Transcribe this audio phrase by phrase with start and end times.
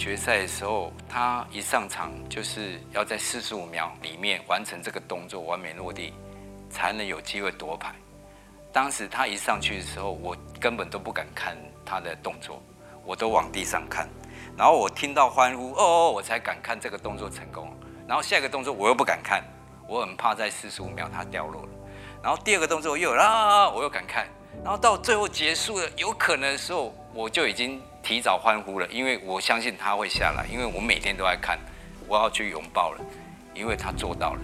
[0.00, 6.14] 决赛的时候，他一上场就是要在四十五秒里面完成这个动作完美落地，
[6.70, 7.94] 才能有机会夺牌。
[8.72, 12.62] 当时他一上去的时候，我根本都不敢看他的动作，
[13.04, 14.08] 我都往地上看。
[14.56, 17.70] 然后我听到欢呼，哦，我才敢看这个动作成功。
[18.08, 19.44] 然后下一个动作我又不敢看，
[19.86, 21.68] 我很怕在四十五秒他掉落了。
[22.22, 24.26] 然后第二个动作又有啦，我又敢看。
[24.64, 31.58] 然后到最后结束了，有可能的时候，我就已经提早欢呼了，因为我相信他会下来，因为我每天都在看，
[32.08, 33.04] 我要去拥抱了，
[33.54, 34.40] 因为他做到了。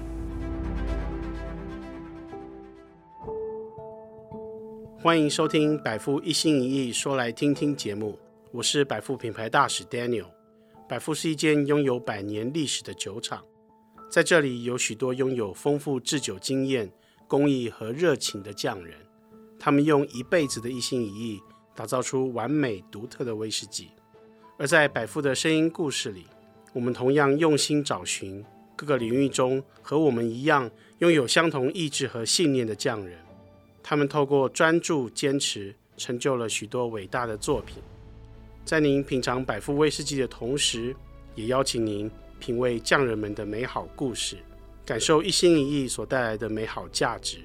[5.02, 8.18] 欢迎收听百富一心一意说来听听节目，
[8.52, 10.26] 我是百富品牌大使 Daniel。
[10.88, 13.42] 百富是一间拥有百年历史的酒厂，
[14.10, 16.92] 在这里有许多拥有丰富制酒经验、
[17.26, 18.94] 工艺和热情的匠人，
[19.58, 21.40] 他们用一辈子的一心一意，
[21.76, 23.90] 打造出完美独特的威士忌。
[24.56, 26.26] 而在百富的声音故事里，
[26.72, 28.42] 我们同样用心找寻
[28.74, 33.18] 各个领域中和我们一样拥有相同意志和信念的匠人。
[33.82, 37.76] 他们透过专注坚持，成就了许多伟大的作品。
[38.64, 40.96] 在您品尝百富威士忌的同时，
[41.34, 42.10] 也邀请您
[42.40, 44.38] 品味匠人们的美好故事，
[44.84, 47.38] 感受一心一意所带来的美好价值。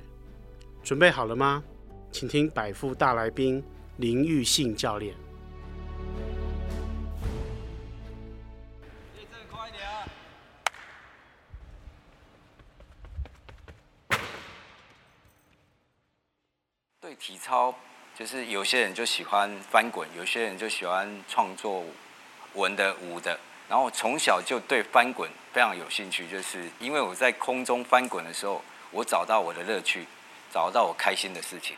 [0.81, 1.63] 准备好了吗？
[2.11, 3.63] 请听百富大来宾
[4.01, 5.15] 林玉信教练
[16.99, 17.13] 对。
[17.13, 17.75] 体操
[18.17, 21.83] 就是有些人就喜欢翻滚，有些人就喜欢创作
[22.55, 23.39] 文的舞的。
[23.69, 30.07] 然后从小就对翻滚非常有兴趣，就是因为我在空中翻滚的时候，我找到我的乐趣，
[30.51, 31.77] 找到我开心的事情。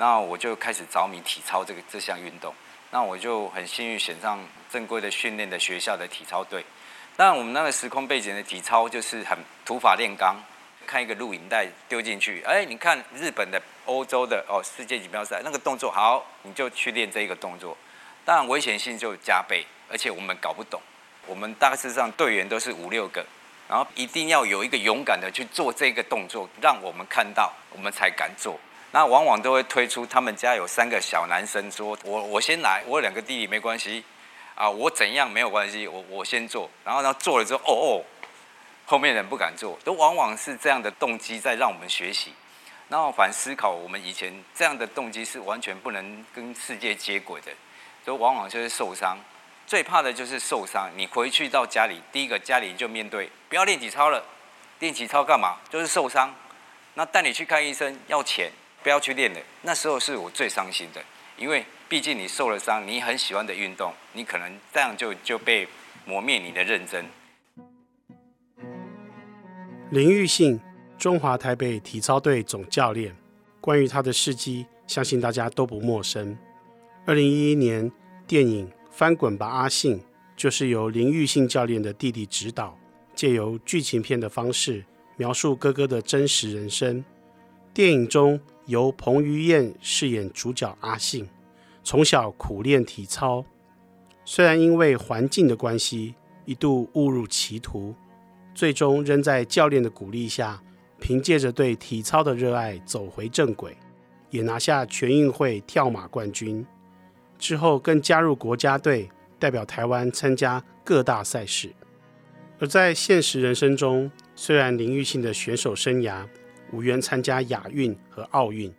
[0.00, 2.54] 那我就开始着迷体操这个这项运动。
[2.90, 6.64] 那我就很幸运选上正规的训练的学校的体操队。
[7.16, 10.34] 但我们那个时空背景的体操就是很土法炼钢。
[10.86, 17.76] 看一个录影带丢进去，哎，你看日本的、欧洲的哦，世界锦标赛那个动作好，你就去练这个动作，
[18.24, 20.80] 当然危险性就加倍，而且我们搞不懂，
[21.26, 23.24] 我们大致上队员都是五六个，
[23.68, 28.58] 然后一定要有一个勇敢的去做这个动作，让我们看到，我们才敢做。
[28.92, 34.04] 那往往都会推出他们家有三个小男生，说我我先来，我有两个弟弟没关系，
[34.54, 38.04] 啊，我怎样没有关系，我我先做，然后呢做了之后，哦哦。
[38.86, 42.34] 后面人不敢做，都往往是这样的动机在让我们学习。
[42.88, 47.52] 然后反思考，我们以前这样的动机是完全不能跟世界接轨的，
[48.04, 49.16] 都往往就是受伤。
[49.64, 50.90] 最怕的就是受伤。
[50.96, 54.20] 你回去到家里，第一个家里就面对，不要练体操了，
[54.80, 55.58] 练体操干嘛？
[55.70, 56.34] 就是受伤。
[56.94, 58.50] 那带你去看医生要钱，
[58.82, 59.40] 不要去练了。
[59.62, 61.02] 那时候是我最伤心的，
[61.36, 65.66] 因为毕竟你受了伤，你很喜欢的运动，你可能这样就就被
[66.04, 67.04] 磨灭你的认真。
[69.90, 70.60] 林玉信，
[70.96, 73.16] 中华台北体操队总教练。
[73.60, 76.38] 关于他的事迹，相信大家都不陌生。
[77.04, 77.90] 二零一一年，
[78.26, 79.98] 电影《翻滚吧，阿信》
[80.36, 82.78] 就是由林玉信教练的弟弟执导，
[83.14, 84.84] 借由剧情片的方式
[85.16, 87.04] 描述哥哥的真实人生。
[87.74, 91.28] 电影中由彭于晏饰演主角阿信，
[91.82, 93.44] 从小苦练体操，
[94.24, 96.14] 虽然因为环境的关系，
[96.44, 97.92] 一度误入歧途。
[98.54, 100.62] 最终仍在教练的鼓励下，
[101.00, 103.76] 凭借着对体操的热爱走回正轨，
[104.30, 106.64] 也拿下全运会跳马冠军。
[107.38, 109.10] 之后更加入国家队，
[109.40, 111.72] 代表台湾参加各大赛事。
[112.60, 116.24] 而在现实人生中，虽然林育信的选手生涯
[116.72, 118.72] 无缘参加亚运和奥运，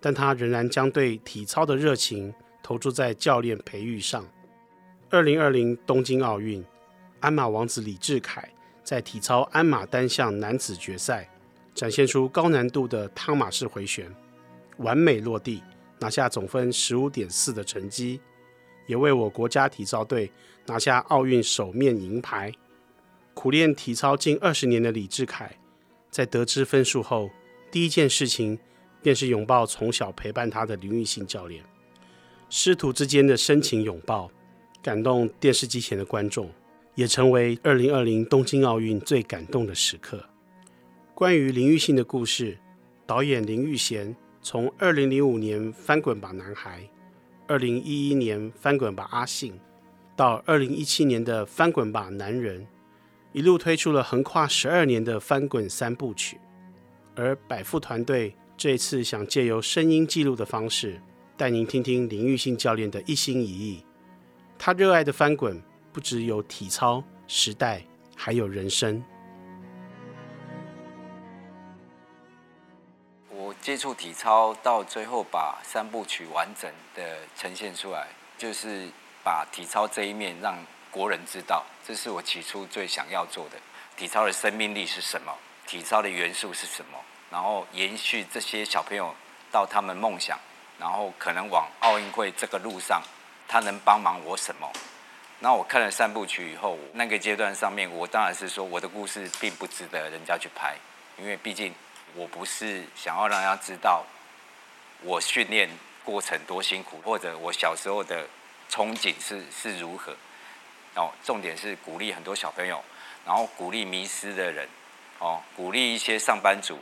[0.00, 2.32] 但他仍然将对体操的热情
[2.62, 4.24] 投注在教练培育上。
[5.10, 6.64] 二零二零东京奥运，
[7.20, 8.48] 鞍马王子李智凯。
[8.82, 11.28] 在体操鞍马单项男子决赛，
[11.74, 14.08] 展现出高难度的汤马式回旋，
[14.76, 15.60] 完美落地，
[15.98, 18.20] 拿下总分十五点四的成绩，
[18.86, 20.30] 也为我国家体操队
[20.66, 22.52] 拿下奥运首面银牌。
[23.34, 25.58] 苦练体操近二十年的李智凯，
[26.16, 27.30] 在得知分数后，
[27.70, 28.58] 第一件事情
[29.02, 31.62] 便是拥抱从小陪伴他的林育信教练，
[32.48, 34.30] 师徒之间的深情拥抱，
[34.82, 36.50] 感动电视机前的观众。
[36.94, 40.24] 也成为二零二零东京奥运最感动的时刻。
[41.14, 42.56] 关于林育信的故事，
[43.04, 46.80] 导演林育贤从二零零五年《翻滚吧，男孩》，
[47.46, 49.52] 二零一一年《翻滚吧，阿信》，
[50.16, 52.62] 到二零一七年的《翻滚吧，男人》，
[53.36, 56.40] 一路推出了横跨十二年的翻滚三部曲。
[57.14, 60.98] 而百富团队这次想借由声音记录的方式，
[61.36, 63.84] 带您听听林玉信教练的一心一意。
[64.58, 65.62] 他热爱的翻滚。
[65.92, 67.82] 不只有体操、时代，
[68.14, 69.02] 还有人生。
[73.30, 78.88] 我接触体操到最后，把三部曲完整的呈现出来，就是
[79.24, 80.54] 把体操这一面让
[80.96, 83.58] 国人知道，这是我起初最想要做的。
[83.98, 85.30] 体操的生命力是什么？
[85.66, 86.98] 体操的元素是什么？
[87.30, 89.14] 然后延续这些小朋友
[89.52, 90.38] 到他们梦想，
[90.80, 93.02] 然后可能往奥运会这个路上，
[93.46, 94.72] 他能帮忙我什么？
[95.40, 100.74] 那我看了三部曲以后，那个阶段上面，我当然是说我的故事并不值得人家去拍，
[101.18, 101.74] 因为毕竟
[102.14, 104.02] 我不是想要让大家知道
[105.02, 105.68] 我训练
[106.06, 108.26] 过程多辛苦，或者我小时候的
[108.70, 110.16] 憧憬是是如何。
[110.96, 112.82] 哦，重点是鼓励很多小朋友，
[113.24, 114.68] 然后鼓励迷失的人，
[115.20, 116.78] 哦，鼓励一些上班族，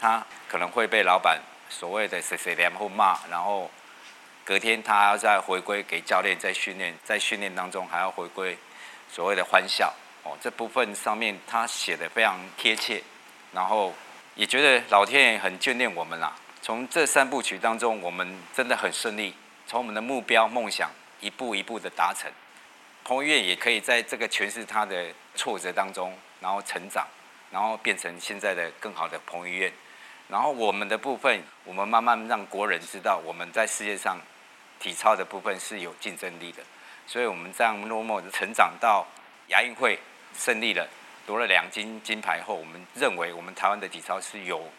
[0.00, 3.70] 他可能会被老板所谓的谁谁连或骂，然后。
[4.44, 8.56] 隔天他要再回归给教练再训练，在训练当中还要回归
[9.12, 9.92] 所谓的欢笑
[10.22, 13.02] 哦，这部分上面他写的非常贴切，
[13.52, 13.92] 然后
[14.34, 16.34] 也觉得老天爷很眷恋我们啦。
[16.62, 19.34] 从这三部曲当中，我们真的很顺利，
[19.66, 20.90] 从我们的目标梦想
[21.20, 22.32] 一步一步的达成。
[23.04, 27.06] 彭于晏也可以在这个诠释他的挫折当中，然后成长，
[27.50, 29.72] 然后变成现在的更好的彭于晏。
[30.28, 34.18] 然后我们的部分，我们慢慢让国人知道我们在世界上。
[34.80, 36.62] 体操的部分是有竞争力的，
[37.04, 39.04] 所以我们这样默默的成长到
[39.48, 39.98] 亚运会
[40.32, 40.88] 胜利了，
[41.26, 44.70] 夺了两金金牌后，我们认为我们台湾的体操是有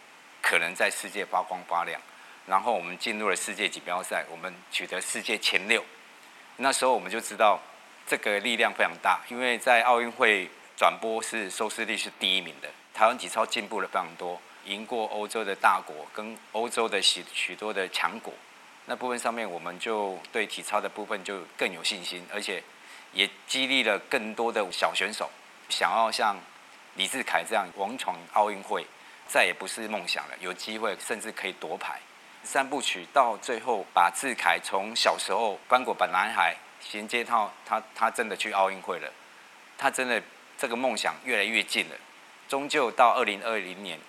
[0.41, 1.99] 可能在世界发光发亮。
[2.45, 5.83] 然后我们进入了世界锦标赛，我们取得世界前六。
[6.55, 7.59] 那时候我们就知道
[8.09, 18.33] 这个力量非常大，因为在奥运会转播是收视率是第一名的，台湾体操进步了非常多，赢过欧洲的大国跟欧洲的许许多的强国。
[18.87, 22.63] 那部分上面，我们就对体操的部分就更有信心，而且
[23.13, 25.29] 也激励了更多的小选手，
[25.69, 26.35] 想要像
[26.95, 28.83] 李志凯这样勇闯奥运会，
[29.27, 31.99] 再也不是梦想了，有机会甚至可以夺牌。
[32.41, 39.11] 三部曲到最后，把志凯从小时候翻滚吧男孩衔接到他，他真的去奥运会了，
[39.77, 40.21] 他真的
[40.57, 41.95] 这个梦想越来越近了，
[42.47, 43.99] 终究到二零二零年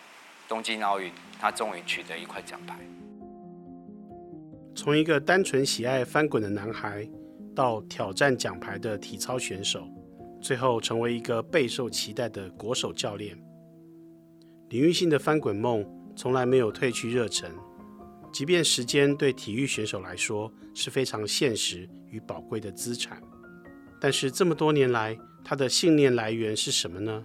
[0.49, 2.78] 东京奥运，他终于取得一块奖牌。
[4.75, 7.06] 从一个单纯喜爱翻滚的男孩，
[7.55, 9.87] 到挑战奖牌的体操选手，
[10.40, 13.37] 最后成为一个备受期待的国手教练。
[14.70, 15.84] 林育信的翻滚梦
[16.16, 17.50] 从来没有褪去热忱，
[18.32, 23.21] 即便时间对体育选手来说是非常现实与宝贵的资产，
[24.00, 27.25] 但是这么多年来，他的信念来源是什么呢？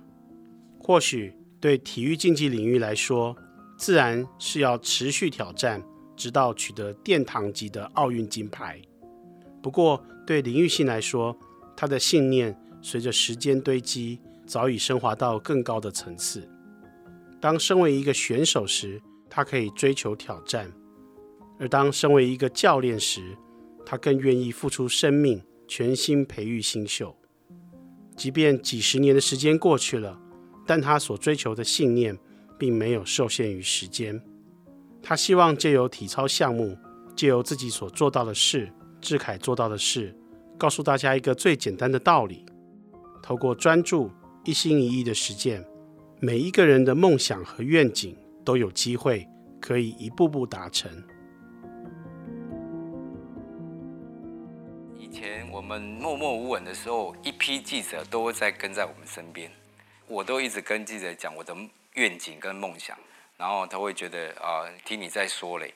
[0.79, 3.35] 或许对体育竞技领域来说，
[3.77, 5.83] 自然是要持续挑战。
[6.17, 8.81] 直到取得殿堂级的奥运金牌。
[9.61, 11.37] 不过，对林育信来说，
[11.75, 16.47] 他的信念随着时间堆积，早已升华到更高的层次。
[17.41, 20.67] 当身为一个选手时，他可以追求挑战；
[21.59, 23.37] 而当身为一个教练时，
[23.85, 27.15] 他更愿意付出生命，全心培育新秀。
[28.17, 30.19] 即便几十年的时间过去了，
[30.65, 32.17] 但他所追求的信念
[32.57, 34.21] 并没有受限于时间。
[35.01, 36.77] 他希望借由体操项目，
[37.15, 40.15] 借由自己所做到的事，智凯做到的事，
[40.57, 42.45] 告诉大家一个最简单的道理：
[43.21, 44.09] 透过专注、
[44.43, 45.63] 一心一意的实践，
[46.19, 49.27] 每一个人的梦想和愿景都有机会
[49.61, 50.91] 可以一步步达成。
[55.65, 59.51] 我们默默无闻的时候，一批记者都会在跟在我们身边，
[60.05, 61.57] 我都一直跟记者讲我的
[61.93, 62.95] 愿景跟梦想。
[63.35, 65.73] 然后他会觉得啊、听你在说嘞。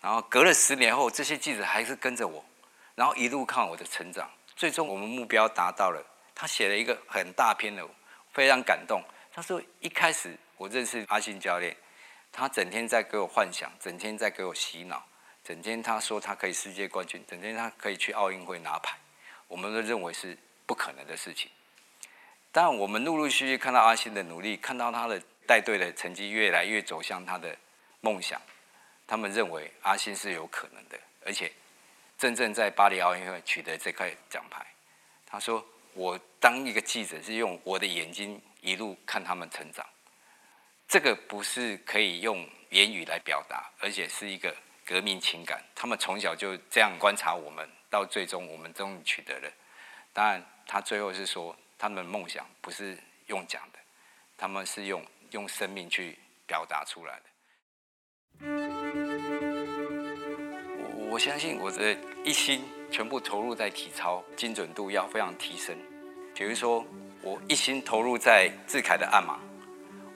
[0.00, 2.44] 然后隔了十年后，这些记者还是跟着我，
[2.94, 4.30] 然后一路看我的成长。
[4.54, 6.00] 最终我们目标达到了。
[6.32, 7.84] 他写了一个很大篇的，
[8.32, 9.02] 非常感动。
[9.32, 11.76] 他说一开始我认识阿信教练，
[12.30, 15.04] 他整天在给我幻想，整天在给我洗脑，
[15.42, 18.96] 整天他说他可以世界冠军，整天他可以去奥运会拿牌，
[19.48, 20.36] 我们都认为是
[20.66, 21.50] 不可能的事情。
[22.52, 25.22] 但我们陆陆续续看到阿信的努力，看到他的。
[25.48, 27.56] 带队的成绩越来越走向他的
[28.00, 28.42] 梦想，
[29.06, 31.52] 他们认为阿信是有可能的，而且
[32.18, 34.66] 真正在巴黎奥运会取得这块奖牌。
[35.24, 39.86] 他说：“我当一个记者是用我的眼睛一路看他们成长，
[40.88, 44.52] 这个不是可以用言语来表达，而且是一个
[44.84, 45.62] 革命情感。
[45.76, 49.50] 他们从小就这样观察我们，到最终我们终于取得了。
[50.12, 53.78] 当然，他最后是说，他们梦想不是用讲的，
[54.36, 56.16] 他们是用。”用生命去
[56.46, 57.22] 表达出来的。
[61.10, 62.62] 我我相信我的一心
[62.92, 65.74] 全部投入在体操，精准度要非常提升。
[66.34, 66.86] 比如说，
[67.22, 69.40] 我一心投入在智凯的按马，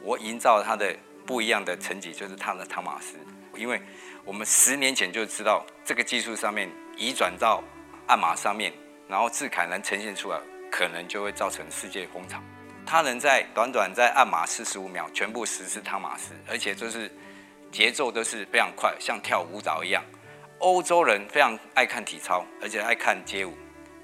[0.03, 0.95] 我营造他的
[1.27, 3.19] 不一样的成绩，就是他的汤马斯。
[3.57, 3.81] 因为
[4.25, 7.62] 我们十年前就知道这个技术上面移转到
[8.07, 8.73] 按马上面，
[9.09, 10.39] 然后智凯能呈现出来，
[10.71, 12.41] 可能就会造成世界风潮。
[12.87, 17.11] 他能在短短在按马四十五秒全部实施汤马斯，而且就是
[17.71, 20.03] 节奏都是非常快，像跳舞蹈一样。
[20.59, 23.57] 欧洲人非常爱看体操，而且爱看街舞。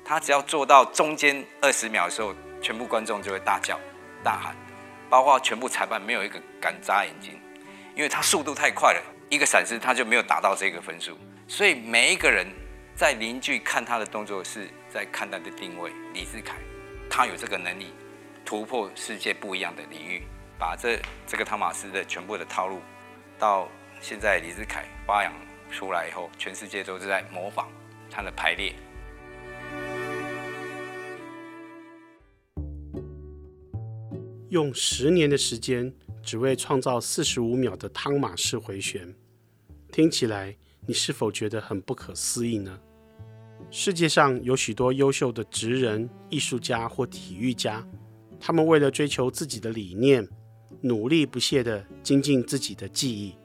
[0.05, 3.79] 他只要做到中间二十秒的时候，全部观众就会大叫、
[4.23, 4.57] 大喊，
[5.11, 7.39] 包括全部裁判没有一个敢眨眼睛，
[7.95, 11.19] 因为他速度太快了，一个闪失他就没有达到这个分数。
[11.49, 12.47] 所以每一个人
[12.95, 15.91] 在邻居看他的动作，是在看他的定位。
[16.13, 16.57] 李志凯，
[17.11, 17.93] 他有这个能力
[18.45, 20.23] 突破世界不一样的领域，
[20.59, 22.81] 把这这个汤马斯的全部的套路，
[23.39, 23.69] 到
[24.01, 25.33] 现在李志凯发扬
[25.71, 27.69] 出来以后，全世界都是在模仿
[28.11, 28.75] 他的排列。
[34.49, 35.93] 用十年的时间，
[36.27, 39.15] 只为创造四十五秒的汤马式回旋，
[39.93, 42.77] 听起来你是否觉得很不可思议呢？
[43.71, 47.87] 世界上有许多优秀的职人、艺术家或体育家，
[48.41, 50.29] 他们为了追求自己的理念，
[50.81, 53.37] 努力不懈地精进自己的技艺。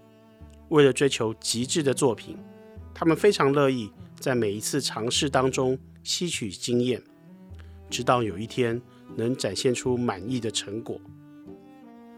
[0.69, 2.35] 为了追求极致的作品，
[2.95, 6.99] 他们非常乐意在每一次尝试当中吸取经验，
[7.91, 8.81] 直到有一天，
[9.15, 10.99] 能展现出满意的成果。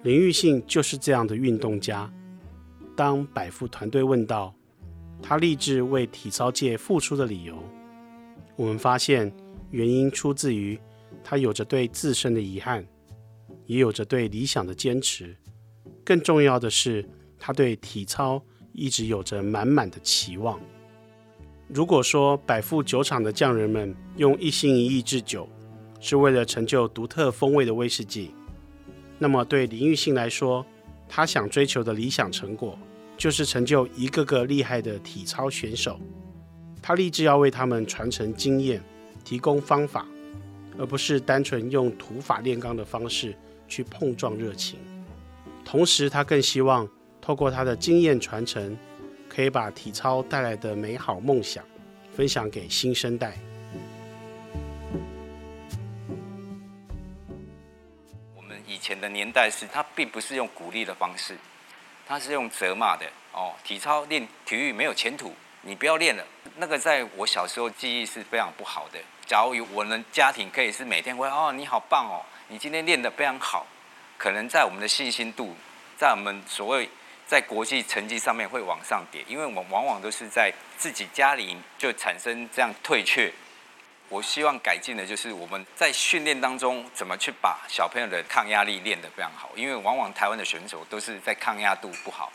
[0.03, 2.12] 林玉信就是这样的运动家。
[2.95, 4.53] 当百富团队问到
[5.22, 7.57] 他立志为体操界付出的理由，
[8.57, 9.33] 我们发现
[9.72, 10.77] 原因出自于
[11.24, 12.86] 他有着对自身的遗憾，
[13.65, 15.36] 也有着对理想的坚持。
[16.03, 17.07] 更重要的是，
[17.39, 18.43] 他对体操
[18.74, 20.60] 一直有着满满的期望。
[21.69, 25.48] 如果说百富酒厂的匠人们用一心一意制酒，
[26.01, 28.31] 是为了成就独特风味的威士忌。
[29.24, 30.65] 那么，对林玉信来说，
[31.08, 32.77] 他想追求的理想成果，
[33.15, 35.98] 就是成就一个个厉害的体操选手。
[36.82, 38.84] 他立志要为他们传承经验，
[39.24, 40.06] 提供方法，
[40.77, 43.34] 而不是单纯用土法炼钢的方式
[43.65, 44.77] 去碰撞热情。
[45.63, 46.86] 同时，他更希望
[47.22, 48.77] 透过他的经验传承，
[49.30, 51.63] 可以把体操带来的美好梦想
[52.12, 53.39] 分享给新生代。
[59.00, 61.38] 的年代是，他并不是用鼓励的方式，
[62.07, 63.53] 他是用责骂的哦。
[63.63, 66.25] 体操练体育没有前途，你不要练了。
[66.57, 69.00] 那个在我小时候记忆是非常不好的。
[69.25, 73.65] 假如有我们家庭可以是每天会哦，你好棒哦，你今天练得非常好，
[74.17, 75.55] 可能在我们的信心度，
[75.97, 76.89] 在我们所谓
[77.25, 83.31] 在国际成绩上面会往上叠，因为我们往往都是在自己家里就产生这样退却。
[84.10, 92.31] 我希望改进的就是我们在训练当中怎么去把小朋友的抗压力练得非常好，因为往往台湾的选手都是在抗压度不好，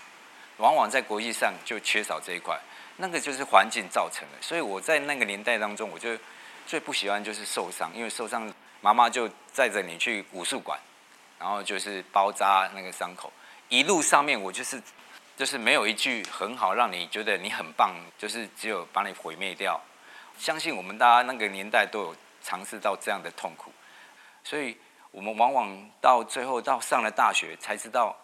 [0.57, 2.59] 往往在国际上就缺少这一块，
[2.97, 4.39] 那个就是环境造成的。
[4.41, 6.19] 所以我在那个年代当中，我就
[6.67, 10.77] 最不喜欢就是受伤，因为受伤妈妈就载着你去武术馆，
[11.39, 13.33] 然后就是包扎那个伤口，
[13.69, 14.83] 一路上面我就是
[15.37, 19.81] 就是没有一句很好让你觉得你很棒，就是只有把你毁灭掉。
[20.39, 23.73] 相信我们大家那个年代都有尝试到这样的痛苦，
[24.45, 24.79] 所以
[25.11, 28.17] 我们往往到最后到上了大学才知道，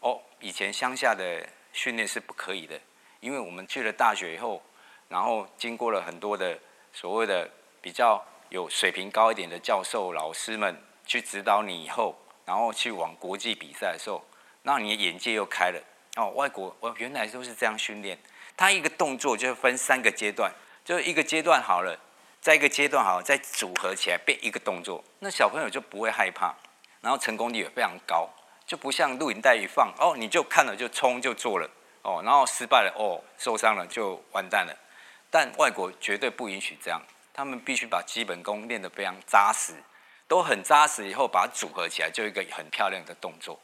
[0.00, 2.78] 哦，以前乡下的训练是不可以的，
[3.20, 4.60] 因为我们去了大学以后，
[5.08, 6.58] 然后经过了很多的
[6.92, 7.48] 所谓的
[7.80, 14.22] 比较有水平高一点的教授老师们去指导你以后，然后去往国际比赛的时候，
[14.62, 15.80] 那你的眼界又开了。
[16.16, 18.18] 哦，外国哦原来都是这样训练，
[18.56, 20.52] 他一个动作就分三个阶段。
[20.84, 21.96] 就一个阶段好了，
[22.40, 26.54] 再一个阶段好了，再组合起来变一个动作，那小朋友就不会害怕，
[27.00, 28.28] 然后成功率也非常高，
[28.66, 31.70] 就不像录影带一放哦，你就看了就冲就做了
[32.02, 34.74] 哦，然后失败了哦，受伤了就完蛋了。
[35.30, 37.00] 但外国绝对不允许这样，
[37.32, 39.74] 他们必须把基本功练得非常扎实，
[40.26, 43.60] 都很扎实以后把它组合起来，就一个很漂亮的动作。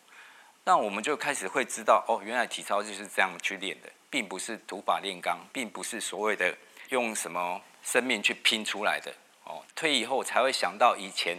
[0.65, 6.55] 那我们就开始会知道哦，原来体操就是这样去练的，并不是土法炼钢，并不是所谓的。
[6.91, 9.13] 用什么生命去拼出来的？
[9.45, 11.39] 哦，退役后才会想到以前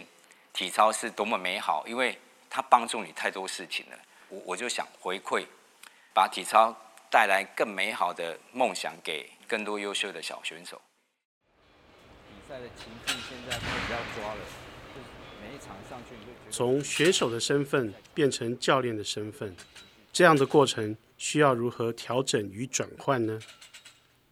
[0.52, 3.98] 体操是多么美好，因为它帮助你太多事情了。
[4.28, 5.44] 我我就想回馈，
[6.14, 6.74] 把体操
[7.10, 10.80] 带来更美好的梦想给更多优秀的小选手。
[12.28, 14.40] 比赛的情绪现在比较抓了，
[14.94, 15.06] 就是
[15.42, 19.54] 每一场上去你就觉得从选手的身份变成教练的身份，
[20.12, 23.38] 这样的过程需要如何调整与转换呢？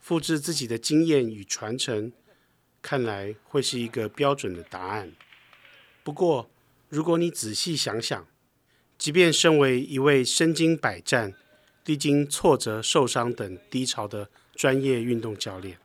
[0.07, 2.13] 复制自己的经验与传承，
[2.81, 5.11] 看来会是一个标准的答案。
[6.05, 6.49] 不过，
[6.89, 8.25] 如果你仔细想想，
[8.97, 11.35] 即便身为一位身经百战、
[11.87, 15.77] 历经挫折、受伤等低潮的专业运动教练，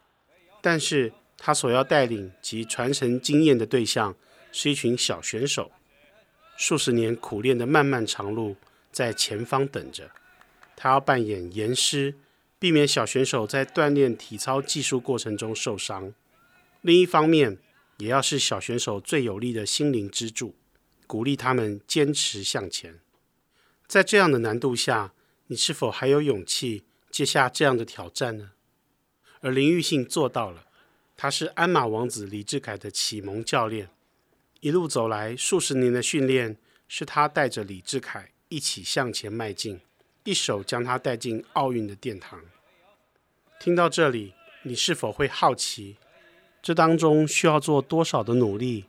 [0.62, 4.16] 但是他所要带领及传承经验的对象
[4.52, 5.72] 是一群小选手，
[6.56, 8.56] 数十年苦练的漫漫长路
[8.92, 10.12] 在前方等着，
[10.76, 12.14] 他要扮演严师，
[12.62, 16.14] 避免小选手在锻炼体操技术过程中受伤。
[16.82, 17.58] 另一方面，
[17.98, 20.54] 也要是小选手最有力的心灵支柱，
[21.08, 23.00] 鼓励他们坚持向前。
[23.88, 25.12] 在这样的难度下，
[25.48, 28.52] 你是否还有勇气接下这样的挑战呢？
[29.40, 30.68] 而林玉信做到了，
[31.18, 33.90] 他是鞍马王子李志凯的启蒙教练，
[34.60, 39.82] 一路走来数十年的训练，是他带着李志凯一起向前迈进，
[40.24, 42.40] 一手将他带进奥运的殿堂。
[43.60, 45.98] 听到这里，你是否会好奇？
[46.62, 48.86] 这当中需要做多少的努力？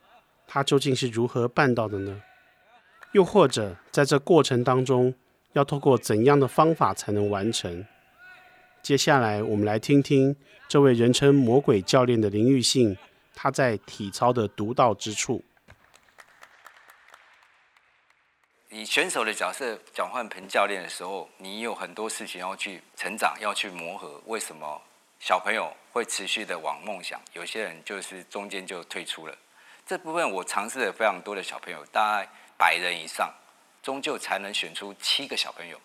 [0.47, 2.21] 他究竟是如何办到的呢？
[3.13, 5.15] 又或者在这过程当中，
[5.53, 7.85] 要透过怎样的方法才能完成？
[8.83, 10.35] 接下来我们来听听
[10.67, 12.97] 这位人称“魔鬼教练”的林玉信，
[13.33, 15.43] 他在体操的独到之处。
[18.85, 24.21] 选手的角色转换成教练的时候，你有很多事情要去成长，要去磨合。
[24.25, 24.81] 为什么？
[25.19, 29.37] 小朋友会持续的往梦想，有些人就是中间就退出了。
[29.85, 33.33] 这部分我尝试了非常多的小朋友，大概百人以上，
[33.81, 35.79] 终究才能选出七个小朋友。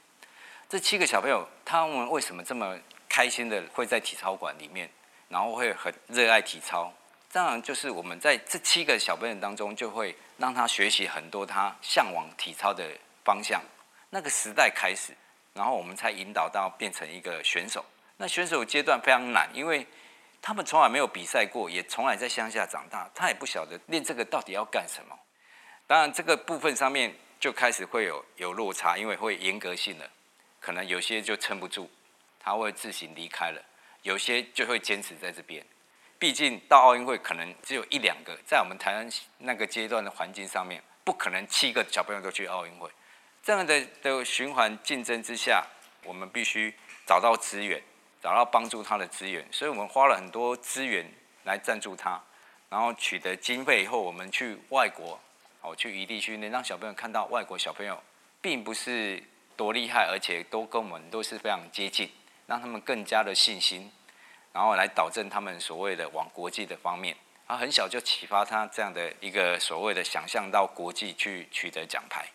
[0.69, 2.77] 这七个小朋友，他们为什么这么
[3.09, 4.91] 开心的会在体操馆里面，
[5.29, 6.93] 然后会很热爱体操？
[7.31, 12.85] 当然就是我们在这七个小朋友当中，就会让他学习很多他向往体操的
[13.25, 13.63] 方向。
[14.09, 15.13] 那个时代开始，
[15.53, 17.85] 然后我们才引导到变成一个选手。
[18.17, 19.87] 那选手阶段非常难，因为
[20.41, 25.15] 他们从来没有比赛过，也从来在乡下长大，他也不晓得练这个到底要干什么。
[25.87, 30.09] 当然，这个部分上面就开始会有有落差，因为会严格性的，
[30.61, 31.89] 可能有些就撑不住，
[32.41, 33.61] 他会自行离开了；
[34.03, 35.65] 有些就会坚持在这边。
[36.19, 42.91] 毕竟到奥运会可能只有一两个，在我们台湾那个阶段的环境上面，不可能七个小朋友都去奥运会。
[43.43, 45.65] 这样的的循环竞争之下，
[46.05, 46.75] 我们必须
[47.07, 47.83] 找到资源。
[48.21, 51.09] 找到帮助他的资源，所以我们花了很多资源
[51.45, 52.21] 来赞助他，
[52.69, 55.17] 然后取得经费以后，我们去外国，
[55.61, 58.03] 哦，去异地训练，让小朋友看到外国小朋友
[58.41, 59.23] 并不是
[59.57, 62.11] 多厉害，而且都跟我们都是非常接近，
[62.49, 63.89] 让他们更加的信心，
[64.59, 67.17] 然后来导正他们所谓的往国际的方面。
[67.47, 72.27] 啊很小就启发他这样的一个所谓的想象到国际去取得奖牌。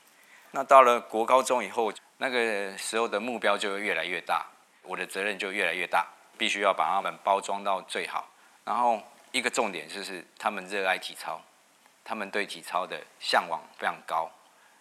[0.52, 4.46] 那到了国高中以后，那个时候的目标就会越来越大。
[4.84, 6.08] 我的责任就越来越大，
[6.38, 8.26] 必须要把他们包装到最好。
[8.64, 9.02] 然后
[9.34, 11.42] 一个重点就是，他们热爱体操，
[12.06, 14.32] 他们对体操的向往非常高。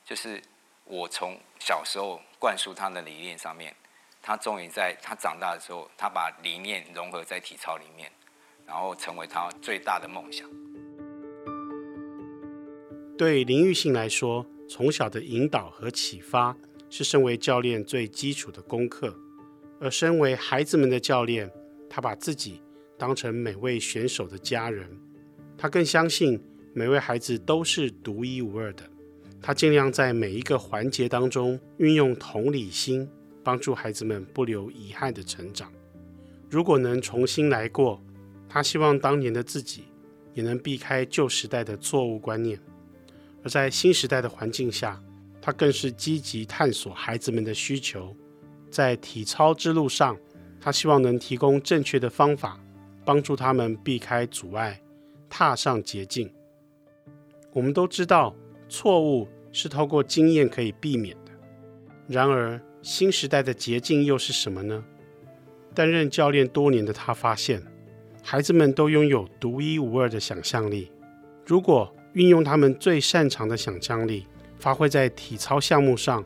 [0.05, 0.41] 就是
[0.85, 3.75] 我从小时候灌输他的理念上面，
[4.25, 8.09] 他终于在他长大的时候，他把理念融合在体操里面，
[8.65, 10.49] 然后成为他最大的梦想。
[13.19, 16.57] 对林玉信来说，从小的引导和启发
[16.89, 19.13] 是身为教练最基础的功课。
[19.81, 21.51] 而身为孩子们的教练，
[21.91, 22.63] 他把自己
[22.97, 24.89] 当成每位选手的家人，
[25.59, 26.41] 他更相信
[26.73, 28.89] 每位孩子都是独一无二的。
[29.43, 33.11] 他尽量在每一个环节当中运用同理心，
[33.43, 35.73] 帮助孩子们不留遗憾的成长。
[36.51, 38.01] 如果能重新来过，
[38.49, 39.85] 他希望当年的自己
[40.35, 42.59] 也能避开旧时代的错误观念。
[43.43, 45.03] 而在新时代的环境下，
[45.41, 48.15] 他更是积极探索孩子们的需求。
[48.71, 50.17] 在体操之路上，
[50.61, 52.61] 他希望能提供正确的方法，
[53.05, 54.81] 帮助他们避开阻碍，
[55.29, 56.33] 踏上捷径。
[57.53, 58.35] 我们都知道，
[58.69, 61.33] 错误是透过经验可以避免的。
[62.07, 64.85] 然而，新时代的捷径又是什么呢？
[65.73, 67.63] 担任教练多年的他发现，
[68.23, 70.91] 孩子们都拥有独一无二的想象力。
[71.47, 74.27] 如果运用他们最擅长的想象力，
[74.59, 76.25] 发挥在体操项目上，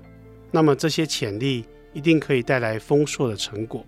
[0.50, 3.84] 那么这些潜力，一定可以带来丰硕的成果，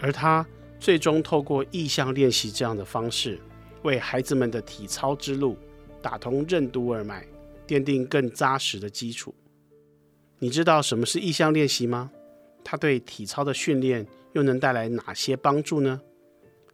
[0.00, 0.44] 而他
[0.80, 3.40] 最终透过意象练习这样的方式，
[3.82, 5.56] 为孩子们的体操之路
[6.02, 7.24] 打通任督二脉，
[7.66, 9.32] 奠定更扎实的基础。
[10.38, 12.10] 你知道什么是意象练习吗？
[12.64, 16.00] 它对体操的训练又能带来哪些帮助呢？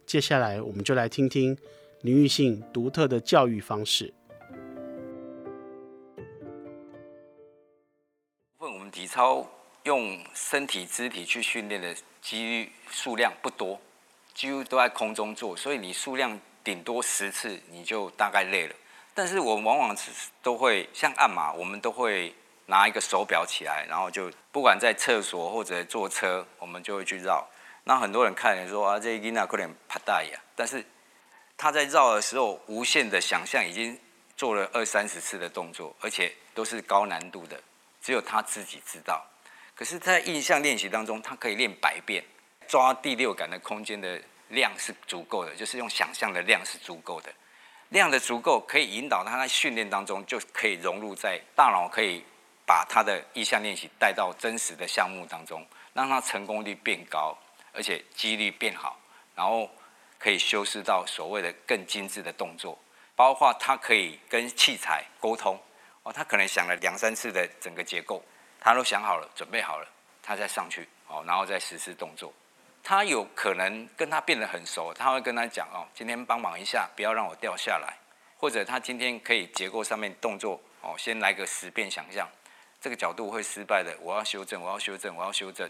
[0.05, 1.57] 接下来我们就来听听
[2.01, 4.13] 林育信独特的教育方式。
[8.59, 9.49] 问我们体操。
[9.85, 13.77] 用身体肢体去训练的几率数量不多，
[14.33, 18.73] 几乎都在空中做，所以你数量顶多十次你就大概累了。
[19.13, 20.09] 但是我们往往是
[20.41, 22.33] 都会像按马，我们都会
[22.65, 27.47] 拿一个手表起来，然后就不管在厕所或者坐车，我们就会去绕。
[27.83, 30.85] 那很多人看人说啊，这囡仔可能怕大呀，但是
[31.57, 33.99] 他在绕的时候，无限的想象已经
[34.37, 37.59] 做了二三十次的动作，而且都是高难度的，
[38.01, 39.25] 只有他自己知道。
[39.75, 42.23] 可是，在印象练习当中，他可以练百遍，
[42.67, 47.33] 抓第六感的空间的量是足够的，就是用想象的量是足够的，
[47.89, 52.23] 量的足够可以引导他在训练当中就可以融入在大脑，可以
[52.65, 57.37] 把他的意象练习带到真实的项目当中，让他成功率变高，
[57.73, 58.97] 而且几率变好，
[59.35, 59.69] 然后
[60.17, 62.77] 可以修饰到所谓的更精致的动作，
[63.15, 65.59] 包括他可以跟器材沟通
[66.03, 68.23] 哦，他可能想了两三次的整个结构。
[68.65, 69.87] 他都想好了，准备好了，
[70.21, 72.31] 他再上去哦，然后再实施动作。
[72.81, 77.97] 他有可能跟他变得很熟，他会跟他讲哦，今天帮忙一下，不要让我掉下来。
[78.37, 82.25] 或者他今天可以结构上面动作哦，先来个十遍想象，
[82.83, 85.69] 这个角度会失败的，我要修正，我要修正，我要修正。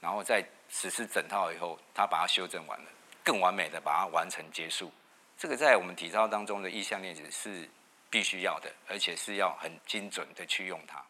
[0.00, 2.86] 然后再实施整套以后，他把它修正完了，
[3.22, 4.90] 更完美的把它完成结束。
[5.38, 7.68] 这个在我们体操当中的意象练习是
[8.10, 11.00] 必须要的，而且是要很精准的去用它。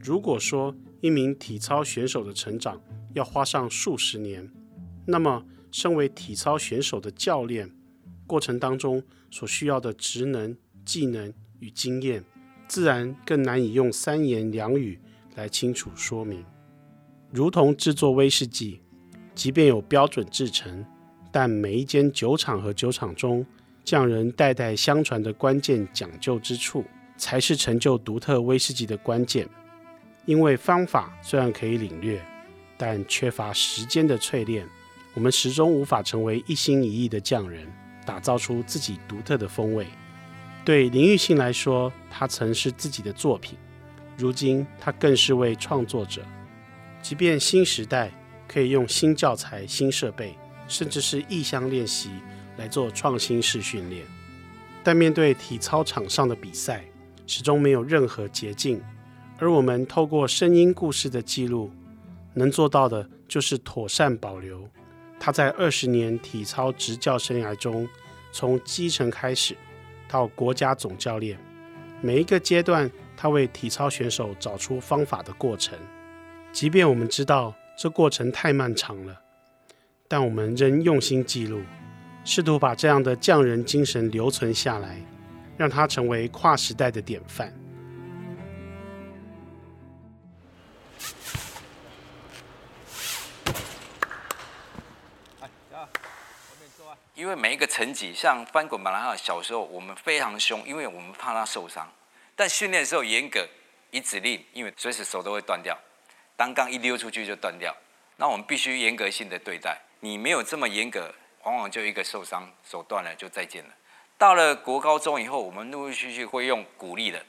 [0.00, 2.82] 如果说一名体操选手的成长
[3.14, 4.52] 要花上数十年，
[5.06, 7.70] 那么身为体操选手的教练，
[8.26, 12.24] 过程当中所需要的职能、技能与经验，
[12.66, 14.98] 自然更难以用三言两语
[15.34, 16.44] 来清楚说明。
[17.30, 18.80] 如同制作威士忌，
[19.34, 20.84] 即便有标准制成，
[21.32, 23.44] 但每一间酒厂和酒厂中
[23.84, 26.84] 匠人代代相传的关键讲究之处，
[27.16, 29.48] 才是成就独特威士忌的关键。
[30.24, 32.24] 因为方法虽然可以领略，
[32.76, 34.66] 但缺乏时间的淬炼，
[35.12, 37.66] 我们始终无法成为一心一意的匠人，
[38.06, 39.86] 打造出自己独特的风味。
[40.64, 43.58] 对林玉信来说，他曾是自己的作品，
[44.16, 46.22] 如今他更是位创作者。
[47.02, 48.10] 即便新时代
[48.48, 50.34] 可以用新教材、新设备，
[50.66, 52.10] 甚至是意象练习
[52.56, 54.06] 来做创新式训练，
[54.82, 56.82] 但面对体操场上的比赛，
[57.26, 58.80] 始终没有任何捷径。
[59.38, 61.70] 而我们透过声音故事的记录，
[62.32, 64.66] 能做到的就是妥善保留
[65.20, 67.86] 他在二十年体操执教生涯中，
[68.32, 69.54] 从基层开始
[70.08, 71.38] 到国家总教练，
[72.00, 75.78] 每一个阶段他为体操选手找出方法的过程。
[76.52, 79.20] 即便我们知道这过程太漫长了，
[80.06, 81.60] 但我们仍用心记录，
[82.24, 85.00] 试图把这样的匠人精神留存下来，
[85.56, 87.52] 让他成为跨时代的典范。
[97.14, 101.88] 因为每一个层级，像翻滚马拉松，小时候我们非常凶，因为我们怕他受伤。
[102.34, 103.46] 但训练的时候严格，
[103.92, 105.78] 一指令，因为随时手都会断掉，
[106.36, 107.72] 单杠一溜出去就断掉。
[108.16, 109.80] 那我们必须严格性的对待。
[110.00, 113.70] 你没有这么严格，往往就一个受伤，手断了就再见了。
[114.18, 117.24] 到了国高中以后，我们陆陆续续会用鼓励的，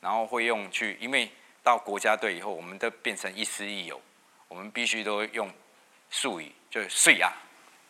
[0.00, 1.30] 然后会用去，因为
[1.62, 4.00] 到国家队以后，我们都变成亦师亦友，
[4.48, 5.48] 我们必须都用
[6.10, 7.32] 术语，就是碎啊，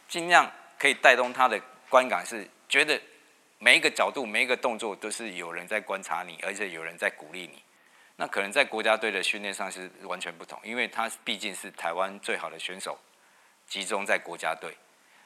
[0.07, 0.47] 尽量。
[0.79, 3.01] 可以带动他的观感，是觉得
[3.59, 7.63] 每一个角度、每一个动作都是有人在观察你，而且有人在鼓励你。
[8.17, 12.99] 那可能在国家队的训练上是完全不同，因为他毕竟是台湾最好的选手，
[13.69, 14.77] 集中在国家队，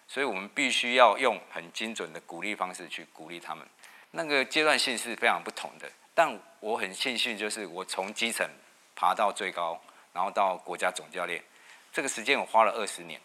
[0.06, 3.66] 所以我们必须要用很精准的鼓励方式去鼓励他们。
[4.10, 8.46] 那个阶段性是非常不同的，但我很庆幸，就是我从基层
[8.94, 9.80] 爬到最高，
[10.12, 11.42] 然后到国家总教练，
[11.90, 13.18] 这个时间我花了二十年。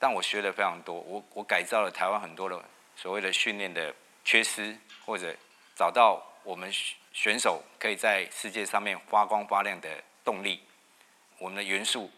[0.00, 3.92] 但我学的非常多，我我改造了台湾很多的所谓的训练的
[4.24, 5.34] 缺失，或者
[5.74, 6.72] 找到我们
[7.12, 9.88] 选手可以在世界上面发光发亮的
[10.24, 10.62] 动力。
[11.38, 12.08] 我们的元素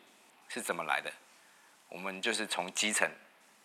[0.49, 1.11] 是怎么来的？
[1.89, 3.11] 我们就是从基层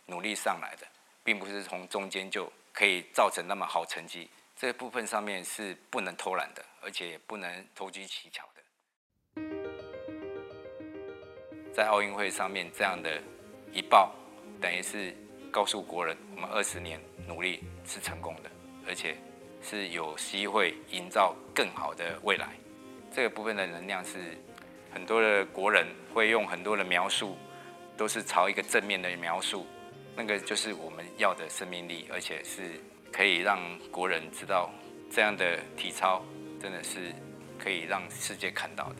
[0.06, 0.88] 努力上来的，
[1.21, 4.30] 并不是从中间就可以造成那么好成绩。
[4.56, 8.62] 这部分上面是不能偷懒的，而且也不能投机取巧的。
[11.73, 13.21] 在奥运会上面这样的。
[13.75, 14.15] 一报，
[14.61, 15.13] 等于是
[15.51, 18.49] 告诉国人，我们二十年努力是成功的，
[18.88, 19.17] 而且
[19.61, 22.47] 是有机会营造更好的未来。
[23.11, 24.38] 这个部分的能量是
[24.93, 27.35] 很多的国人会用很多的描述，
[27.97, 29.67] 都是朝一个正面的描述，
[30.15, 32.79] 那个就是我们要的生命力，而且是
[33.11, 33.59] 可以让
[33.91, 34.71] 国人知道
[35.11, 36.23] 这样的体操
[36.61, 37.13] 真的是
[37.59, 38.95] 可以让世界看到的。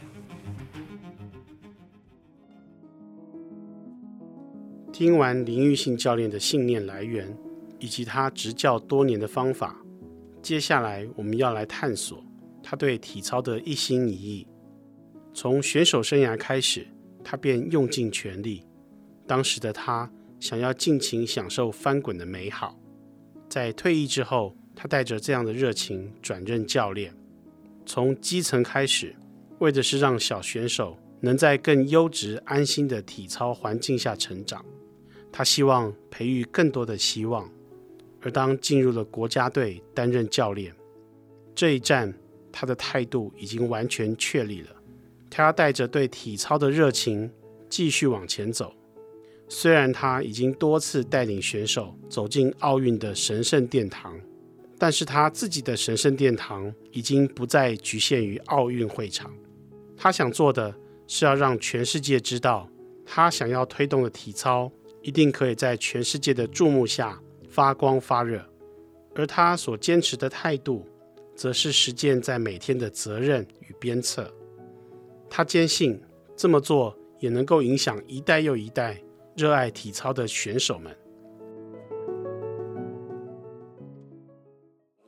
[4.98, 7.38] 听完林育信教练的信念来源，
[7.80, 9.76] 以及他执教多年的方法。
[10.42, 12.24] 接下来，我们要来探索
[12.64, 14.48] 他对体操的一心一意。
[15.34, 16.88] 从选手生涯开始，
[17.26, 18.64] 他便用尽全力。
[19.28, 22.80] 当时的他想要尽情享受翻滚的美好。
[23.50, 27.14] 在退役之后，他带着这样的热情转任教练，
[27.86, 29.14] 从基层开始，
[29.60, 34.64] 为的是让小选手能在更优质、安心的体操环境下成长。
[35.38, 37.52] 他希望培育更多的希望。
[38.22, 40.74] 而当进入了国家队担任教练，
[41.54, 42.18] 这一战
[42.54, 44.70] 他的态度已经完全确立了。
[45.30, 47.30] 他要带着对体操的热情
[47.70, 48.74] 继续往前走。
[49.50, 54.18] 虽然他已经多次带领选手走进奥运的神圣殿堂，
[54.80, 59.30] 但是他自己的神圣殿堂已经不再局限于奥运会场。
[59.98, 60.74] 他想做的
[61.08, 62.70] 是要让全世界知道，
[63.06, 64.72] 他想要推动的体操
[65.06, 67.22] 一定可以在全世界的注目下。
[67.48, 68.44] 发光发热，
[69.16, 70.86] 而他所坚持的态度，
[71.38, 74.30] 则是实践在每天的责任与鞭策。
[75.30, 76.04] 他坚信
[76.36, 79.02] 这么做也能够影响一代又一代
[79.38, 80.94] 热爱体操的选手们。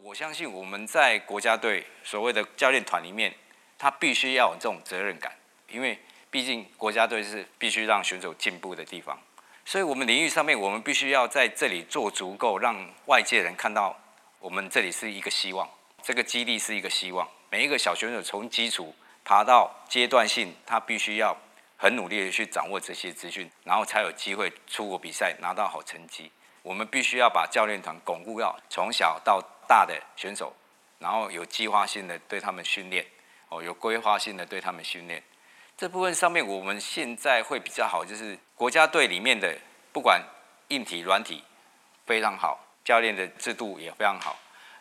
[0.01, 3.33] 我相信我们在国家队所谓的教练团里面，
[3.77, 5.33] 他必须要有这种责任感，
[5.69, 5.99] 因为
[6.31, 9.19] 毕竟国家队是必须让选手进步的地方。
[9.69, 12.73] 所以，我们领域上面，我们必须要在这里做足够，让
[13.07, 13.93] 外界人看到
[14.39, 15.69] 我们这里是一个希望，
[16.01, 17.27] 这个基地是一个希望。
[17.49, 21.35] 每一个小选手从基础爬到阶段性，他必须要
[21.75, 26.31] 很努力的去掌握这些资讯，然后才有机会出国比赛拿到好成绩。
[26.61, 30.55] 我们必须要把教练团巩固到从小到大的选手，
[30.97, 33.05] 然后有计划性的对他们训练，
[33.49, 35.21] 哦，有规划性的对他们训练。
[35.75, 39.55] 这部分上面，我们现在会比较好，就是国家队里面的
[39.93, 40.19] 不管
[40.69, 41.43] 硬体、软体
[42.07, 44.35] 非常好，教练的制度也非常好，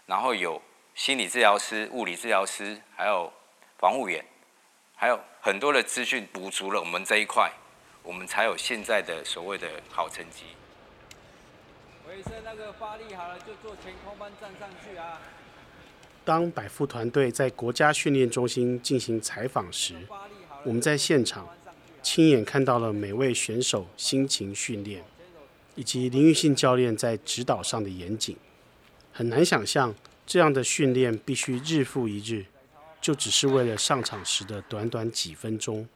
[0.07, 0.61] 然后有
[0.95, 3.31] 心理治疗师、物理治疗师，还有
[3.79, 4.25] 防护员，
[4.95, 7.53] 还有很多的资讯补足了我们这一块，
[8.03, 10.47] 我们才有现在的所谓的好成绩。
[12.09, 15.21] 维生那个发力好了，就做前空翻站上去啊。
[16.25, 19.95] 当百富团队在国家训练中心进行采访时，
[20.65, 21.47] 我们在现场
[22.09, 25.03] 亲眼看到了每位选手辛勤训练，
[25.75, 28.37] 以及林玉信教练在指导上的严谨。
[29.11, 29.92] 很难想象
[30.25, 32.47] 这样的训练必须日复一日，
[33.01, 35.88] 就只是为了上场时的短短几分钟。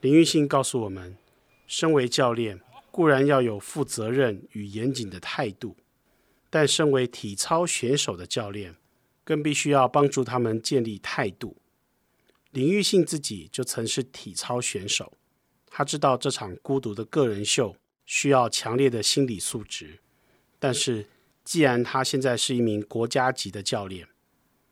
[0.00, 1.16] 林玉信告诉我们，
[1.68, 5.76] 身为教练固然要有负责任与严谨的态度，
[6.50, 8.74] 但身为体操选手的教练，
[9.22, 11.56] 更必须要帮助他们建立态度。
[12.50, 15.12] 林玉信自己就曾是体操选手，
[15.70, 17.76] 他知道这场孤独的个人秀
[18.06, 20.00] 需要强烈的心理素质。
[20.58, 21.06] 但是，
[21.44, 24.08] 既然他现在是一名国家级的教练，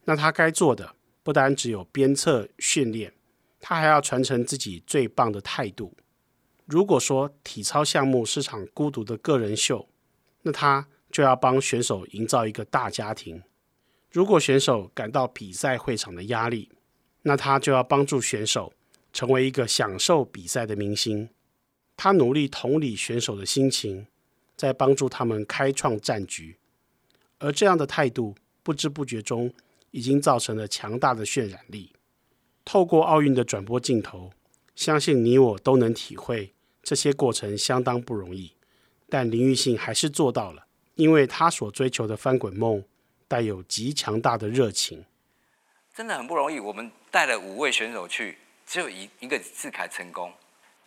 [0.04, 3.12] 那他该做的不单只有鞭策训练，
[3.60, 5.96] 他还要传承自己最棒的态度。
[6.64, 9.88] 如果说体操项目是场孤独的个人秀，
[10.42, 13.42] 那他就要帮选手营造一个大家庭。
[14.10, 16.70] 如果选手感到比赛会场的压力，
[17.22, 18.72] 那他就要帮助选手
[19.16, 21.30] 成为一个享受比赛的明星。
[21.96, 24.06] 他努力同理选手的心情，
[24.54, 26.58] 在帮助他们开创战局。
[27.38, 29.50] 而这样的态度，不知不觉中
[29.90, 31.92] 已经造成了强大的渲染力。
[32.62, 34.32] 透过奥运的转播镜头，
[34.74, 36.52] 相信你我都能体会
[36.82, 38.52] 这些过程相当不容易。
[39.08, 42.84] 但林玉信还是做到了，因为他所追求的翻滚梦
[43.26, 45.06] 带有极强大的热情。
[45.94, 50.32] 真的很不容易，我们带了五位选手去，只有一一个智凯成功，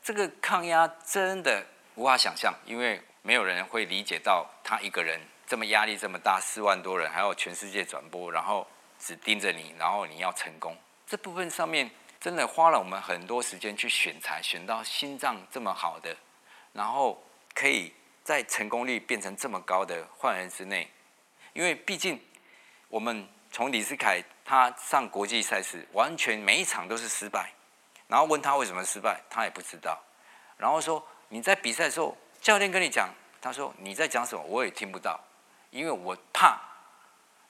[0.04, 1.65] 这个抗压真的
[1.96, 8.68] 无法想象，因为没有人会理解到他一个人这么压力这么大，四万多人还有全世界转播，然后
[9.00, 11.89] 只盯着你，然后你要成功，这部分上面
[12.20, 16.15] 真的花了我们很多时间去选材，选到心脏这么好的，
[16.74, 20.92] 然后可以在成功率变成这么高的换人之内，
[21.54, 22.22] 因为毕竟
[22.89, 23.28] 我们。
[23.52, 27.52] 从李世凯他上国际赛事，完全每一场都是失败，
[28.10, 29.98] 然后问他为什么失败，他也不知道。
[30.58, 33.08] 然后说你在比赛的时候，教练跟你讲，
[33.39, 35.17] 他说你在讲什么，我也听不到，
[35.69, 36.60] 因为我怕。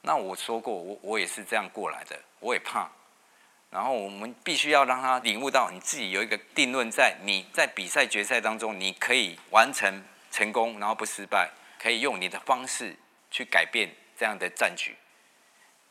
[0.02, 2.90] 那我说过，我我也是这样过来的，我也怕。
[3.70, 12.96] 然后我们必须要让他领悟到，你自己有一个定论在，你在比赛决赛当中，你可以完成成功，然后不失败，可以用你的方式
[13.30, 14.96] 去改变这样的战局。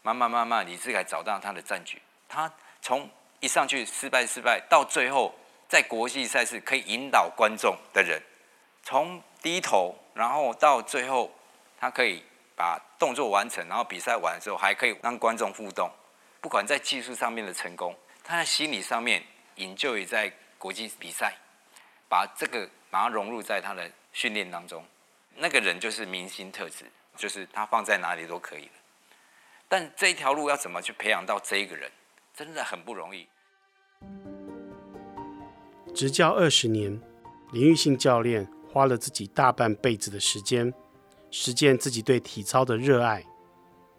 [0.03, 2.01] 慢慢慢慢，李智凯找到他的战局。
[2.29, 2.51] 他
[2.81, 3.09] 从
[3.41, 5.35] 一上去失败失败，到最后
[5.69, 8.21] 在国际赛事可以引导观众的人，
[8.83, 11.31] 从低头，然后到最后
[11.79, 12.23] 他可以
[12.57, 15.91] 把动作完成，然后比赛完了之后还可以让观众互动。
[16.41, 19.23] 不管在技术上面的成功，他在心理上面
[19.57, 21.35] 引咎于在国际比赛，
[22.09, 24.85] 把这个把它融入在他的训练当中。
[25.35, 26.85] 那个人就是明星特质，
[27.17, 28.69] 就是他放在哪里都可以。
[29.69, 31.91] 但这一条路要怎么去培养到这一个人，
[32.39, 33.27] 真的很不容易。
[35.93, 36.97] 执教二十年，
[37.53, 40.73] 林玉信教练花了自己大半辈子的时间，
[41.33, 43.25] 实践自己对体操的热爱，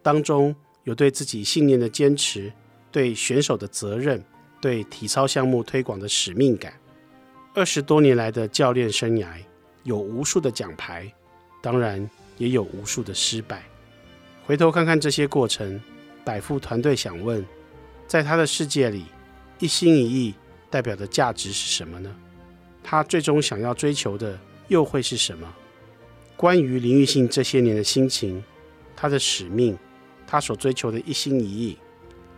[0.02, 2.50] 当中有对自己信念的坚持，
[2.94, 4.24] 对选手的责任，
[4.62, 6.72] 对体操项目推广的使命感。
[7.54, 9.28] 二十多年来的教练生涯，
[9.84, 11.14] 有无数的奖牌，
[11.62, 13.64] 当然也有无数的失败。
[14.46, 15.82] 回头看看这些过程，
[16.24, 17.46] 百富团队想问，
[18.10, 19.06] 在他的世界里，
[19.60, 20.34] 一心一意。
[20.72, 22.16] 代表的价值是什么呢？
[22.84, 25.52] 他最终想要追求的又会是什么？
[26.38, 28.44] 关于林育信这些年的心情，
[28.96, 29.76] 他的使命，
[30.28, 31.78] 他所追求的一心一意，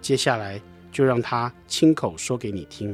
[0.01, 0.61] 接下来
[0.93, 2.89] 就让他亲口说给你听。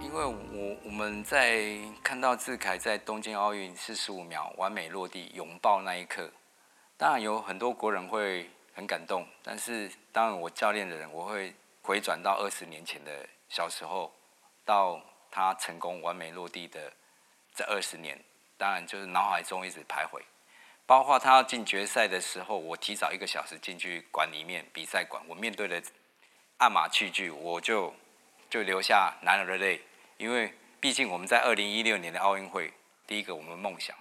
[0.00, 6.30] 因为我我们在看到志凯在东京奥运四十五秒完美落地拥抱那一刻，
[6.96, 11.54] 当然有很多国人会很感动，但是当然我教练的人我会。
[11.84, 13.10] 回转到二十年前的
[13.48, 14.14] 小时候，
[14.64, 16.92] 到他成功完美落地的
[17.56, 18.16] 这二十年，
[18.56, 20.22] 当然就是脑海中一直徘徊。
[20.86, 25.82] 包括他要进决赛的时候，我提早一个小时进去馆里面比赛馆，我面对的
[26.58, 27.92] 按马器具，我就
[28.48, 29.80] 就流下男儿的泪，
[30.18, 32.72] 因为毕竟我们在二零一六年的奥运会，
[33.08, 33.96] 第一个我们梦想，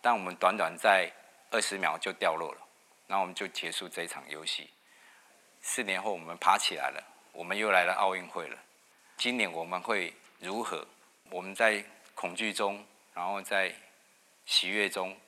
[0.00, 1.10] 但我们短短在
[1.50, 2.60] 二十秒就掉落了，
[3.10, 4.70] 然后我们就结束这一场游戏。
[5.60, 8.56] 四年后，我们爬起来了，我们又来了奥运会了。
[9.16, 10.86] 今年我们会如何？
[11.28, 13.74] 我们在恐惧中，然后在
[14.46, 15.18] 喜悦中，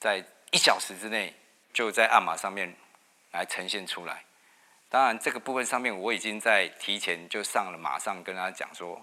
[0.00, 0.18] 在
[0.50, 1.32] 一小时之内
[1.72, 2.74] 就在按马上面
[3.30, 4.24] 来呈现出来。
[4.88, 9.00] 当然，这个部分上面我已经在提前就上了，马上跟他讲说，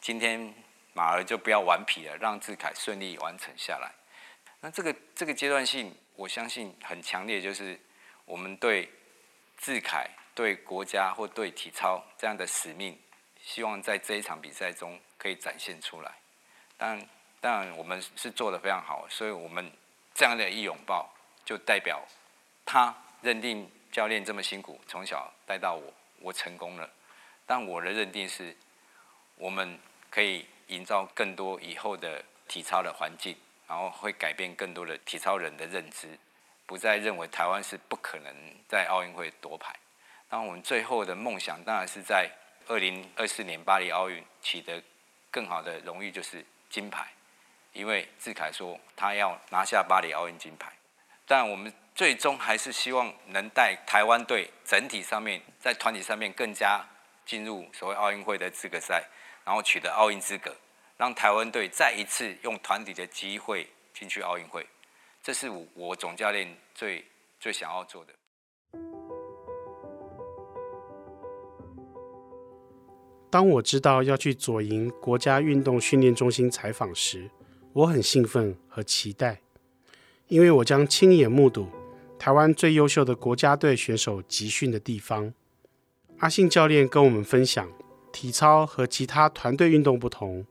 [0.00, 0.54] 今天
[0.92, 3.90] 马儿就不要顽皮了，让志凯顺利完成下来。
[4.60, 7.78] 那这个这个阶段性，我相信很强烈，就是
[8.24, 8.90] 我们对。
[9.58, 12.96] 志凯对国家或对体操这样的使命，
[13.42, 16.12] 希望在这一场比赛中可以展现出来。
[16.76, 17.08] 当然，
[17.40, 19.72] 当然我们是做得非常好，所以我们
[20.14, 21.10] 这样的一拥抱，
[21.42, 22.06] 就代表
[22.66, 26.88] 他认定教练这么辛苦，从小带到我，我成功了。
[27.46, 28.54] 但我的认定是，
[29.36, 29.78] 我们
[30.10, 33.34] 可以营造更多以后的体操的环境，
[33.68, 36.18] 然后会改变更多的体操人的认知。
[36.66, 38.34] 不再认为台湾是不可能
[38.68, 39.74] 在奥运会夺牌。
[40.28, 42.28] 那我们最后的梦想当然是在
[42.66, 44.82] 二零二四年巴黎奥运取得
[45.30, 47.06] 更好的荣誉，就是金牌。
[47.72, 50.72] 因为志凯说他要拿下巴黎奥运金牌，
[51.26, 56.82] 但我们最终还是希望能带台湾队整体上面在团体上面更加
[57.26, 59.04] 进入所谓奥运会的资格赛，
[59.44, 60.56] 然后取得奥运资格，
[60.98, 64.66] 让台湾队再一次用团体的机会进去奥运会。
[65.22, 67.04] 这是我我总教练最
[67.38, 68.14] 最想要做的。
[73.28, 77.30] 当我知道要去左营国家运动训练中心采访时，
[77.74, 79.42] 我很兴奋和期待，
[80.28, 81.68] 因为我将亲眼目睹
[82.18, 85.34] 台湾最优秀的国家队选手集训的地方。
[86.20, 87.70] 阿信教练跟我们分享，
[88.10, 90.46] 体操和其他团队运动不同，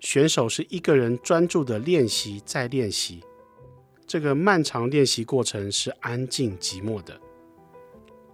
[0.00, 3.22] 选手是一个人专注的练习再练习。
[4.06, 7.20] 这个漫长练习过程是安静寂寞的。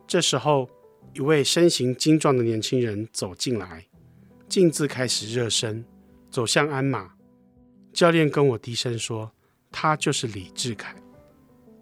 [0.06, 0.68] 这时候，
[1.12, 3.86] 一位身形精壮的年轻人走进来，
[4.48, 5.84] 径自开始热身，
[6.30, 7.12] 走向鞍马。
[7.92, 9.32] 教练跟我低声说
[9.70, 10.94] ：“他就是李志凯。”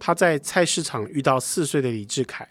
[0.01, 2.49] 他在菜市场遇到四岁的李志凯，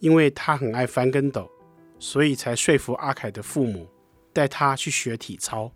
[0.00, 1.50] 因为他很爱翻跟斗，
[1.98, 3.88] 所以才说服阿凯的父母
[4.32, 5.72] 带他去学体操。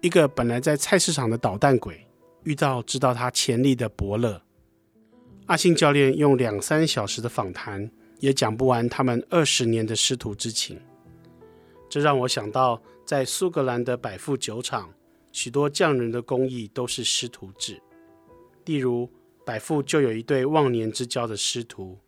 [0.00, 2.04] 一个本来在菜市场的捣蛋鬼。
[2.44, 4.40] 遇到知道他潜力的伯乐，
[5.46, 7.90] 阿信教练用两三小时的访谈，
[8.20, 10.80] 也讲不完他们二十年的师徒之情。
[11.90, 14.94] 这让我想到，在苏格兰的百富酒厂，
[15.30, 17.82] 许多匠人的工艺都是师徒制。
[18.64, 19.10] 例如，
[19.44, 21.98] 百富就有一对忘年之交的师徒，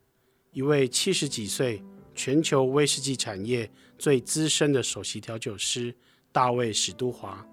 [0.53, 1.82] 一位七十几岁、
[2.14, 5.95] 全球威士忌产业最资深的首席调酒师
[6.32, 7.47] 大卫史都华。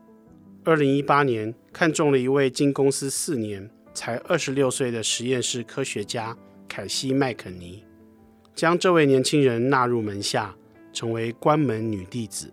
[0.67, 6.37] 二零一八年，看中了一位进公司四年、才二十六岁的实验室科学家
[6.67, 7.85] 凯西麦肯尼，
[8.53, 10.53] 将这位年轻人纳入门下，
[10.91, 12.51] 成为关门女弟子。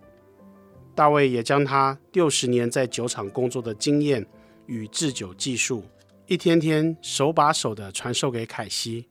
[0.95, 4.25] 大卫也将他六十年在酒厂工作的经验
[4.65, 5.83] 与制酒技术，
[6.25, 9.09] 一天天手把手地传授给凯西。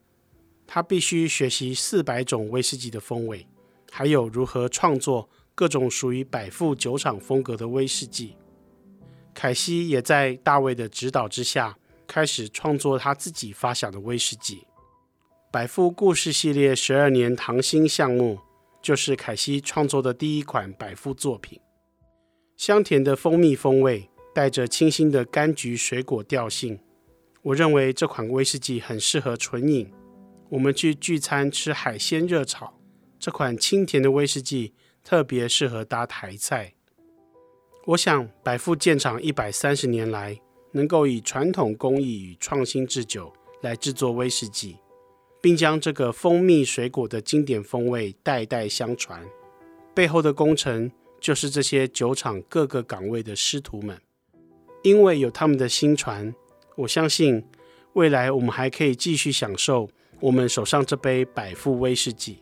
[0.66, 3.46] 他必须学习四百种威士忌的风味，
[3.90, 8.34] 还有如何创作各种属于百富酒厂风格的威士忌。
[9.34, 11.76] 凯西也在大卫的指导之下，
[12.06, 14.64] 开始创作他自己发想的威士忌。
[15.50, 18.38] 百富故事系列十二年糖心项目，
[18.80, 21.60] 就是凯西创作的第一款百富作品。
[22.56, 26.78] 香甜的蜂蜜风味，带着清新的柑橘水果调性。
[27.42, 29.92] 我认为这款威士忌很适合纯饮。
[30.50, 32.78] 我们去聚餐吃海鲜热炒，
[33.18, 34.72] 这款清甜的威士忌
[35.02, 36.74] 特别适合搭台菜。
[37.86, 40.40] 我想，百富建厂一百三十年来，
[40.72, 43.30] 能够以传统工艺与创新制酒
[43.60, 44.78] 来制作威士忌，
[45.42, 49.22] 并将这个蜂蜜水果的经典风味代代相传，
[49.92, 54.00] 背后的功臣就是这些酒厂各个岗位的师徒们。
[54.82, 56.34] 因为有他们的新传，
[56.76, 57.44] 我相信
[57.92, 62.38] 未来我们还可以继续享受我们手上这杯百富威士忌。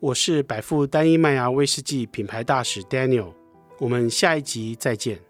[0.00, 3.34] 我是百富单一麦芽威士忌品牌大使 Daniel。
[3.80, 5.29] 我们下一集再见。